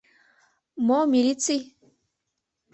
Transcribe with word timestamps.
—Мо 0.85 0.99
милиций? 1.11 1.61